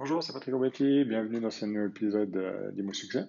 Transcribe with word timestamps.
Patrick 0.00 0.54
Robetti, 0.54 1.04
bienvenue 1.04 1.40
dans 1.40 1.50
ce 1.50 1.66
nouveau 1.66 1.88
épisode 1.88 2.34
euh, 2.34 2.70
d'Imo 2.72 2.94
Succès. 2.94 3.26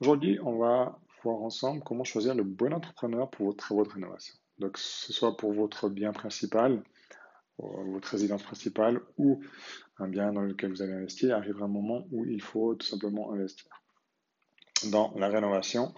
Aujourd'hui, 0.00 0.40
on 0.42 0.58
va 0.58 0.98
voir 1.22 1.42
ensemble 1.42 1.80
comment 1.84 2.02
choisir 2.02 2.34
le 2.34 2.42
bon 2.42 2.74
entrepreneur 2.74 3.30
pour 3.30 3.46
vos 3.46 3.52
travaux 3.52 3.84
de 3.84 3.88
rénovation. 3.88 4.34
Donc, 4.58 4.72
que 4.72 4.80
ce 4.80 5.12
soit 5.12 5.36
pour 5.36 5.52
votre 5.52 5.88
bien 5.88 6.10
principal, 6.10 6.82
euh, 7.60 7.66
votre 7.92 8.08
résidence 8.08 8.42
principale 8.42 9.00
ou 9.16 9.40
un 9.98 10.08
bien 10.08 10.32
dans 10.32 10.40
lequel 10.40 10.70
vous 10.70 10.82
allez 10.82 10.92
investir, 10.92 11.36
arrivera 11.36 11.66
un 11.66 11.68
moment 11.68 12.04
où 12.10 12.24
il 12.24 12.42
faut 12.42 12.74
tout 12.74 12.86
simplement 12.86 13.32
investir 13.32 13.70
dans 14.90 15.14
la 15.16 15.28
rénovation. 15.28 15.94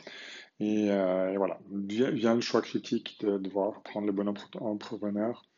Et, 0.59 0.91
euh, 0.91 1.33
voilà, 1.39 1.59
vient, 1.71 2.35
le 2.35 2.43
choix 2.43 2.61
critique 2.61 3.17
de 3.21 3.39
devoir 3.39 3.83
prendre 3.85 4.07
le 4.07 4.13
bon 4.13 4.29
entrepreneur 4.29 5.50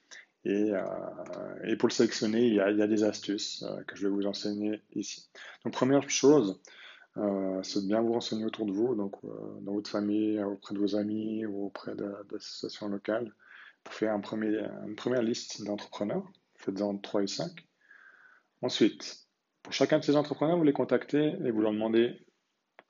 euh, 0.47 1.65
et, 1.65 1.77
pour 1.77 1.89
le 1.89 1.93
sélectionner, 1.93 2.47
il 2.47 2.55
y 2.55 2.61
a, 2.61 2.87
des 2.87 3.05
astuces 3.05 3.63
euh, 3.63 3.83
que 3.85 3.97
je 3.97 4.07
vais 4.07 4.13
vous 4.13 4.27
enseigner 4.27 4.83
ici. 4.95 5.29
Donc, 5.65 5.73
première 5.73 6.09
chose, 6.11 6.61
euh, 7.17 7.63
c'est 7.63 7.83
de 7.83 7.87
bien 7.87 8.01
vous 8.01 8.13
renseigner 8.13 8.45
autour 8.45 8.67
de 8.67 8.73
vous, 8.73 8.95
donc 8.95 9.15
dans 9.61 9.73
votre 9.73 9.91
famille, 9.91 10.43
auprès 10.43 10.75
de 10.75 10.81
vos 10.81 10.97
amis 10.97 11.47
ou 11.47 11.67
auprès 11.67 11.95
d'associations 11.95 12.89
locales, 12.89 13.33
pour 13.85 13.95
faire 13.95 14.15
une 14.15 14.97
première 14.97 15.23
liste 15.23 15.65
d'entrepreneurs. 15.65 16.31
Faites-en 16.57 16.97
3 16.97 17.23
et 17.23 17.27
5. 17.27 17.51
Ensuite, 18.63 19.27
pour 19.63 19.73
chacun 19.73 19.99
de 19.99 20.05
ces 20.05 20.17
entrepreneurs, 20.17 20.57
vous 20.57 20.65
les 20.65 20.73
contactez 20.73 21.35
et 21.45 21.51
vous 21.51 21.61
leur 21.61 21.73
demandez 21.73 22.25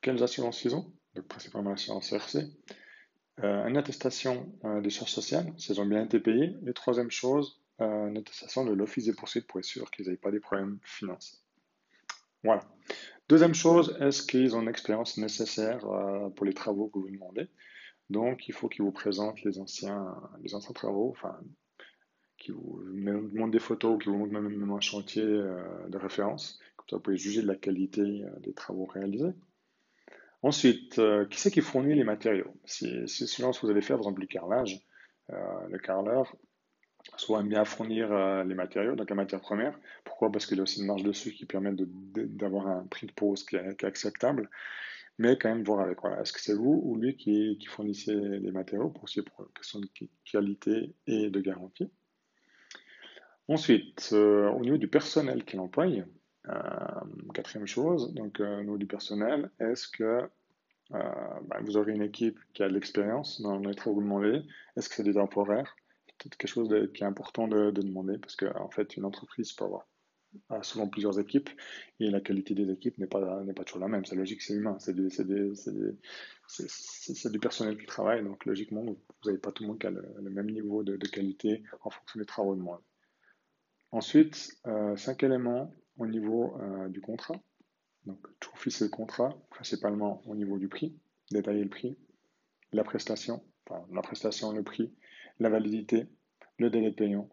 quelles 0.02 0.22
assurances 0.22 0.64
ils 0.64 0.74
ont, 0.74 0.92
donc 1.14 1.26
principalement 1.28 1.70
l'assurance 1.70 2.10
CRC, 2.10 2.50
euh, 3.40 3.66
une 3.66 3.78
attestation 3.78 4.52
euh, 4.64 4.80
des 4.80 4.90
charges 4.90 5.10
sociales, 5.10 5.52
s'ils 5.56 5.80
ont 5.80 5.86
bien 5.86 6.04
été 6.04 6.20
payés. 6.20 6.54
Et 6.66 6.72
troisième 6.72 7.10
chose, 7.10 7.60
euh, 7.80 8.08
une 8.08 8.18
attestation 8.18 8.64
de 8.64 8.72
l'office 8.72 9.06
des 9.06 9.14
poursuites 9.14 9.46
pour 9.46 9.58
être 9.58 9.64
sûr 9.64 9.90
qu'ils 9.90 10.08
n'aient 10.08 10.16
pas 10.16 10.30
des 10.30 10.40
problèmes 10.40 10.78
financiers. 10.82 11.38
Voilà. 12.44 12.62
Deuxième 13.28 13.54
chose, 13.54 13.96
est-ce 14.00 14.22
qu'ils 14.22 14.54
ont 14.54 14.62
l'expérience 14.62 15.16
nécessaire 15.16 15.78
pour 16.34 16.44
les 16.44 16.52
travaux 16.52 16.88
que 16.88 16.98
vous 16.98 17.08
demandez? 17.08 17.48
Donc, 18.10 18.48
il 18.48 18.52
faut 18.52 18.68
qu'ils 18.68 18.82
vous 18.82 18.92
présentent 18.92 19.42
les 19.42 19.58
anciens, 19.58 20.14
les 20.42 20.54
anciens 20.54 20.74
travaux, 20.74 21.08
enfin, 21.10 21.38
qu'ils 22.36 22.54
vous 22.54 22.82
montrent 23.32 23.52
des 23.52 23.60
photos, 23.60 23.96
qu'ils 24.02 24.10
vous 24.10 24.18
montrent 24.18 24.32
même 24.32 24.70
un 24.70 24.80
chantier 24.80 25.22
de 25.22 25.96
référence. 25.96 26.58
Comme 26.76 26.88
ça, 26.90 26.96
vous 26.96 27.02
pouvez 27.02 27.16
juger 27.16 27.42
de 27.42 27.46
la 27.46 27.54
qualité 27.54 28.24
des 28.40 28.52
travaux 28.52 28.86
réalisés. 28.86 29.32
Ensuite, 30.42 30.98
euh, 30.98 31.24
qui 31.26 31.40
c'est 31.40 31.52
qui 31.52 31.60
fournit 31.60 31.94
les 31.94 32.02
matériaux? 32.02 32.52
Si, 32.64 33.08
si 33.08 33.28
ce 33.28 33.42
que 33.42 33.66
vous 33.66 33.70
allez 33.70 33.80
faire, 33.80 33.96
par 33.96 34.06
exemple, 34.06 34.20
du 34.20 34.26
carrelage, 34.26 34.80
euh, 35.30 35.68
le 35.70 35.78
carreleur 35.78 36.34
soit 37.16 37.40
aime 37.40 37.48
bien 37.48 37.64
fournir 37.64 38.12
euh, 38.12 38.44
les 38.44 38.54
matériaux, 38.54 38.96
donc 38.96 39.08
la 39.08 39.16
matière 39.16 39.40
première. 39.40 39.78
Pourquoi? 40.04 40.32
Parce 40.32 40.46
qu'il 40.46 40.56
y 40.56 40.60
a 40.60 40.62
aussi 40.64 40.80
une 40.80 40.86
marge 40.86 41.04
dessus 41.04 41.32
qui 41.32 41.46
permet 41.46 41.72
d'avoir 41.74 42.66
un 42.68 42.86
prix 42.86 43.06
de 43.06 43.12
pose 43.12 43.44
qui 43.44 43.56
est, 43.56 43.84
acceptable. 43.84 44.50
Mais 45.18 45.38
quand 45.38 45.48
même 45.48 45.62
voir 45.62 45.80
avec, 45.80 45.98
est-ce 46.20 46.32
que 46.32 46.40
c'est 46.40 46.54
vous 46.54 46.80
ou 46.84 46.96
lui 46.96 47.16
qui, 47.16 47.58
qui 47.60 47.66
fournissez 47.66 48.14
les 48.14 48.50
matériaux 48.50 48.88
pour 48.88 49.04
aussi 49.04 49.22
pour 49.22 49.52
question 49.52 49.78
de 49.78 49.88
qualité 50.24 50.94
et 51.06 51.30
de 51.30 51.40
garantie? 51.40 51.90
Ensuite, 53.46 54.12
au 54.12 54.60
niveau 54.60 54.78
du 54.78 54.88
personnel 54.88 55.44
qu'il 55.44 55.60
emploie, 55.60 55.86
quatrième 57.32 57.66
chose, 57.66 58.12
donc 58.14 58.40
euh, 58.40 58.58
au 58.58 58.60
niveau 58.62 58.78
du 58.78 58.86
personnel, 58.86 59.50
est-ce 59.60 59.88
que 59.88 60.28
euh, 60.92 60.98
ben, 61.48 61.60
vous 61.62 61.76
aurez 61.76 61.92
une 61.92 62.02
équipe 62.02 62.38
qui 62.52 62.62
a 62.62 62.68
de 62.68 62.74
l'expérience 62.74 63.40
dans 63.40 63.60
que 63.60 63.88
vous 63.88 64.02
demandez? 64.02 64.42
Est-ce 64.76 64.88
que 64.88 64.94
c'est 64.96 65.02
des 65.02 65.14
temporaires? 65.14 65.76
C'est 66.06 66.30
quelque 66.30 66.48
chose 66.48 66.68
qui 66.94 67.02
est 67.02 67.06
important 67.06 67.48
de, 67.48 67.70
demander 67.70 68.18
parce 68.18 68.36
qu'en 68.36 68.64
en 68.64 68.70
fait, 68.70 68.96
une 68.96 69.04
entreprise 69.04 69.52
peut 69.52 69.64
avoir 69.64 69.86
souvent 70.62 70.88
plusieurs 70.88 71.18
équipes 71.20 71.50
et 72.00 72.08
la 72.08 72.20
qualité 72.20 72.54
des 72.54 72.70
équipes 72.70 72.96
n'est 72.98 73.06
pas, 73.06 73.42
n'est 73.42 73.52
pas 73.52 73.64
toujours 73.64 73.80
la 73.80 73.88
même. 73.88 74.04
C'est 74.04 74.14
logique, 74.16 74.40
c'est 74.40 74.54
humain, 74.54 74.78
c'est, 74.78 74.94
du 77.30 77.38
personnel 77.38 77.76
qui 77.76 77.86
travaille, 77.86 78.22
donc 78.22 78.44
logiquement, 78.46 78.82
vous 78.82 78.98
n'avez 79.26 79.38
pas 79.38 79.52
tout 79.52 79.62
le 79.64 79.68
monde 79.70 79.78
qui 79.78 79.86
a 79.86 79.90
le, 79.90 80.30
même 80.30 80.50
niveau 80.50 80.82
de, 80.82 80.96
qualité 81.06 81.62
en 81.82 81.90
fonction 81.90 82.18
des 82.18 82.26
travaux 82.26 82.54
de 82.54 82.60
demandés. 82.60 82.80
Ensuite, 83.90 84.58
cinq 84.96 85.22
éléments 85.22 85.70
au 85.98 86.06
niveau 86.06 86.56
euh, 86.60 86.88
du 86.88 87.00
contrat. 87.00 87.40
Donc, 88.06 88.18
tout 88.40 88.50
officier 88.54 88.86
le 88.86 88.90
contrat, 88.90 89.30
principalement 89.50 90.22
au 90.26 90.34
niveau 90.34 90.58
du 90.58 90.68
prix, 90.68 90.98
détailler 91.30 91.62
le 91.62 91.68
prix, 91.68 91.96
la 92.72 92.84
prestation, 92.84 93.44
enfin, 93.66 93.84
la 93.92 94.02
prestation, 94.02 94.52
le 94.52 94.62
prix, 94.62 94.92
la 95.38 95.48
validité, 95.48 96.06
le 96.58 96.70
délai 96.70 96.90
de 96.90 96.96
paiement, 96.96 97.28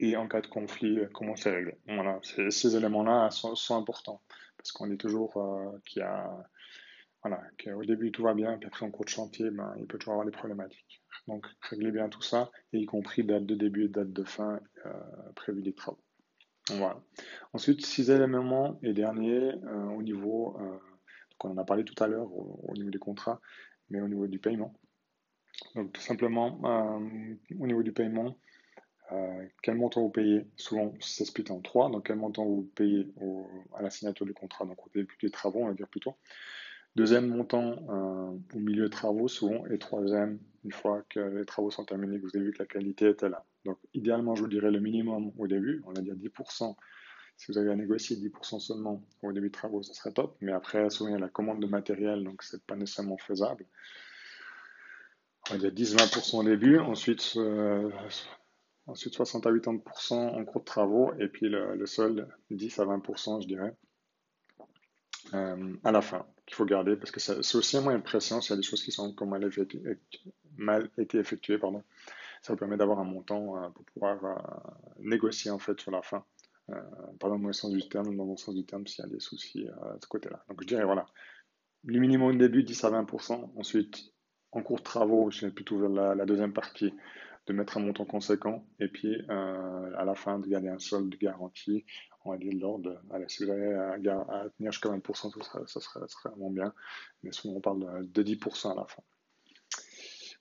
et 0.00 0.16
en 0.16 0.26
cas 0.28 0.40
de 0.40 0.46
conflit, 0.46 0.98
euh, 0.98 1.08
comment 1.12 1.36
c'est 1.36 1.50
réglé. 1.50 1.78
Voilà, 1.86 2.18
ces 2.22 2.76
éléments-là 2.76 3.30
sont, 3.30 3.76
importants, 3.76 4.22
parce 4.56 4.72
qu'on 4.72 4.86
dit 4.86 4.96
toujours 4.96 5.36
euh, 5.36 5.78
qu'il 5.86 6.00
y 6.00 6.02
a, 6.02 6.30
voilà, 7.22 7.42
qu'au 7.62 7.84
début 7.84 8.10
tout 8.10 8.22
va 8.22 8.34
bien, 8.34 8.56
puis 8.56 8.66
après 8.66 8.86
en 8.86 8.90
cours 8.90 9.04
de 9.04 9.10
chantier, 9.10 9.50
ben, 9.50 9.74
il 9.78 9.86
peut 9.86 9.98
toujours 9.98 10.14
avoir 10.14 10.26
des 10.26 10.32
problématiques. 10.32 11.02
Donc, 11.28 11.46
réglez 11.60 11.90
bien 11.92 12.08
tout 12.08 12.22
ça, 12.22 12.50
et 12.72 12.78
y 12.78 12.86
compris 12.86 13.24
date 13.24 13.44
de 13.44 13.54
début 13.54 13.84
et 13.84 13.88
date 13.88 14.12
de 14.12 14.24
fin 14.24 14.60
euh, 14.86 14.92
prévue 15.36 15.62
des 15.62 15.74
travaux. 15.74 16.02
Voilà. 16.78 17.00
Ensuite, 17.52 17.84
six 17.84 18.10
éléments 18.10 18.78
et 18.82 18.92
dernier, 18.92 19.52
euh, 19.64 19.86
au 19.96 20.02
niveau, 20.02 20.56
euh, 20.60 20.78
on 21.42 21.50
en 21.50 21.58
a 21.58 21.64
parlé 21.64 21.84
tout 21.84 22.00
à 22.02 22.06
l'heure 22.06 22.30
au, 22.32 22.72
niveau 22.74 22.90
des 22.90 22.98
contrats, 22.98 23.40
mais 23.88 24.00
au 24.00 24.08
niveau 24.08 24.26
du 24.26 24.38
paiement. 24.38 24.74
Donc 25.74 25.92
tout 25.92 26.00
simplement, 26.00 26.60
euh, 26.64 27.34
au 27.58 27.66
niveau 27.66 27.82
du 27.82 27.92
paiement, 27.92 28.36
quel 29.62 29.74
montant 29.74 30.02
vous 30.02 30.10
payez 30.10 30.46
Souvent, 30.56 30.94
ça 31.00 31.24
split 31.24 31.44
en 31.50 31.60
trois. 31.60 31.90
Donc 31.90 32.06
quel 32.06 32.16
montant 32.16 32.44
vous 32.44 32.70
payez 32.76 33.12
à 33.74 33.82
la 33.82 33.90
signature 33.90 34.24
du 34.24 34.34
contrat, 34.34 34.64
donc 34.64 34.86
au 34.86 34.90
début 34.94 35.16
des 35.20 35.30
travaux, 35.30 35.62
on 35.62 35.66
va 35.66 35.74
dire 35.74 35.88
plutôt. 35.88 36.14
Deuxième 37.00 37.28
montant 37.28 37.76
au 38.52 38.58
milieu 38.58 38.84
des 38.84 38.90
travaux, 38.90 39.26
souvent. 39.26 39.64
Et 39.68 39.78
troisième, 39.78 40.38
une 40.64 40.72
fois 40.72 41.02
que 41.08 41.18
les 41.18 41.46
travaux 41.46 41.70
sont 41.70 41.86
terminés, 41.86 42.20
que 42.20 42.26
vous 42.26 42.36
avez 42.36 42.44
vu 42.44 42.52
que 42.52 42.58
la 42.58 42.66
qualité 42.66 43.08
était 43.08 43.30
là. 43.30 43.42
Donc, 43.64 43.78
idéalement, 43.94 44.34
je 44.34 44.42
vous 44.42 44.48
dirais 44.48 44.70
le 44.70 44.80
minimum 44.80 45.32
au 45.38 45.46
début, 45.46 45.82
on 45.86 45.94
va 45.94 46.02
dire 46.02 46.14
10%. 46.14 46.76
Si 47.38 47.50
vous 47.50 47.56
avez 47.56 47.70
à 47.70 47.74
négocier 47.74 48.16
10% 48.16 48.60
seulement 48.60 49.02
au 49.22 49.32
début 49.32 49.46
de 49.46 49.52
travaux, 49.52 49.82
ce 49.82 49.94
serait 49.94 50.12
top. 50.12 50.36
Mais 50.42 50.52
après, 50.52 50.90
souvent, 50.90 51.08
il 51.08 51.12
y 51.14 51.16
a 51.16 51.18
la 51.18 51.30
commande 51.30 51.62
de 51.62 51.66
matériel, 51.66 52.22
donc 52.22 52.42
ce 52.42 52.56
n'est 52.56 52.62
pas 52.66 52.76
nécessairement 52.76 53.16
faisable. 53.16 53.64
On 55.48 55.54
va 55.54 55.58
dire 55.58 55.70
10-20% 55.70 56.40
au 56.40 56.44
début, 56.44 56.80
ensuite, 56.80 57.32
euh, 57.36 57.88
ensuite 58.86 59.14
60 59.14 59.46
à 59.46 59.50
80% 59.50 60.12
en 60.12 60.44
cours 60.44 60.60
de 60.60 60.66
travaux, 60.66 61.14
et 61.18 61.28
puis 61.28 61.48
le, 61.48 61.76
le 61.76 61.86
solde 61.86 62.28
10 62.50 62.78
à 62.78 62.84
20%, 62.84 63.40
je 63.40 63.46
dirais, 63.46 63.74
euh, 65.34 65.74
à 65.84 65.92
la 65.92 66.00
fin, 66.00 66.26
qu'il 66.46 66.56
faut 66.56 66.64
garder, 66.64 66.96
parce 66.96 67.10
que 67.10 67.20
c'est 67.20 67.56
aussi 67.56 67.76
un 67.76 67.80
moyen 67.80 67.98
de 67.98 68.18
s'il 68.18 68.50
y 68.50 68.52
a 68.52 68.56
des 68.56 68.62
choses 68.62 68.82
qui 68.82 68.92
sont 68.92 69.12
comme 69.12 69.30
mal 70.56 70.90
été 70.98 71.18
effectuées. 71.18 71.58
Pardon 71.58 71.82
ça 72.42 72.54
vous 72.54 72.58
permet 72.58 72.78
d'avoir 72.78 72.98
un 73.00 73.04
montant 73.04 73.62
euh, 73.62 73.68
pour 73.68 73.84
pouvoir 73.84 74.24
euh, 74.24 74.34
négocier 75.00 75.50
en 75.50 75.58
fait 75.58 75.78
sur 75.78 75.90
la 75.90 76.02
fin. 76.02 76.24
Pas 77.18 77.28
dans 77.28 77.36
le 77.36 77.52
sens 77.52 77.72
du 77.72 77.88
terme, 77.88 78.16
dans 78.16 78.24
le 78.24 78.36
sens 78.36 78.54
du 78.54 78.64
terme 78.64 78.86
s'il 78.86 79.04
y 79.04 79.08
a 79.08 79.10
des 79.10 79.18
soucis 79.18 79.64
de 79.64 79.98
ce 80.00 80.06
côté-là. 80.06 80.44
Donc 80.48 80.62
je 80.62 80.68
dirais 80.68 80.84
voilà, 80.84 81.04
le 81.84 81.98
minimum 81.98 82.36
au 82.36 82.38
début 82.38 82.62
10 82.62 82.84
à 82.84 82.90
20%, 82.90 83.50
ensuite 83.56 84.12
en 84.52 84.62
cours 84.62 84.78
de 84.78 84.82
travaux, 84.82 85.30
je 85.30 85.46
vais 85.46 85.52
plutôt 85.52 85.78
vers 85.78 86.14
la, 86.14 86.26
deuxième 86.26 86.52
partie, 86.52 86.92
de 87.46 87.52
mettre 87.52 87.78
un 87.78 87.80
montant 87.80 88.04
conséquent, 88.04 88.64
et 88.78 88.88
puis 88.88 89.16
à 89.28 90.04
la 90.04 90.14
fin 90.14 90.38
de 90.38 90.46
garder 90.46 90.68
un 90.68 90.78
solde 90.78 91.08
de 91.08 91.16
garantie, 91.16 91.84
on 92.24 92.32
va 92.32 92.38
dire 92.38 92.52
l'ordre, 92.54 93.00
allez, 93.10 93.24
si 93.28 93.44
vous 93.44 93.50
avez 93.50 93.72
à, 93.74 93.96
tenir 94.56 94.72
jusqu'à 94.72 94.90
20%, 94.90 95.14
ça 95.14 95.42
serait, 95.42 95.62
ça 95.66 95.80
serait, 95.80 96.30
vraiment 96.30 96.50
bien, 96.50 96.72
mais 97.22 97.32
souvent 97.32 97.54
on 97.56 97.60
parle 97.60 98.10
de 98.10 98.22
10% 98.22 98.72
à 98.72 98.74
la 98.74 98.86
fin. 98.86 99.02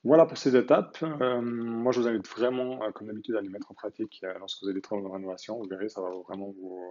Voilà 0.06 0.26
pour 0.26 0.38
ces 0.38 0.56
étapes. 0.56 0.98
Euh, 1.04 1.42
moi, 1.42 1.92
je 1.92 2.00
vous 2.00 2.08
invite 2.08 2.28
vraiment, 2.30 2.82
euh, 2.84 2.92
comme 2.92 3.08
d'habitude, 3.08 3.36
à 3.36 3.42
les 3.42 3.50
mettre 3.50 3.70
en 3.70 3.74
pratique 3.74 4.22
euh, 4.24 4.34
lorsque 4.40 4.62
vous 4.62 4.70
avez 4.70 4.76
des 4.76 4.82
travaux 4.82 5.06
de 5.06 5.12
rénovation. 5.12 5.58
Vous 5.58 5.68
verrez, 5.68 5.90
ça 5.90 6.00
va 6.00 6.10
vraiment 6.26 6.52
vous, 6.52 6.82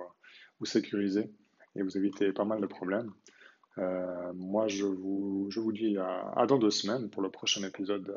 vous 0.60 0.66
sécuriser 0.66 1.32
et 1.74 1.82
vous 1.82 1.96
éviter 1.96 2.32
pas 2.32 2.44
mal 2.44 2.60
de 2.60 2.66
problèmes. 2.66 3.10
moi, 4.34 4.68
je 4.68 4.84
vous, 4.84 5.46
je 5.50 5.60
vous 5.60 5.72
dis 5.72 5.96
à, 5.98 6.44
dans 6.46 6.58
deux 6.58 6.70
semaines 6.70 7.08
pour 7.08 7.22
le 7.22 7.30
prochain 7.30 7.62
épisode 7.62 8.12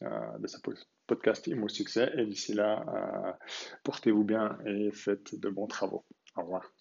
de 0.00 0.46
ce 0.46 0.58
podcast 1.06 1.46
Imo 1.46 1.68
Succès. 1.68 2.10
Et 2.16 2.26
d'ici 2.26 2.54
là, 2.54 3.38
portez-vous 3.84 4.24
bien 4.24 4.58
et 4.66 4.90
faites 4.92 5.38
de 5.38 5.48
bons 5.48 5.66
travaux. 5.66 6.04
Au 6.36 6.42
revoir. 6.42 6.72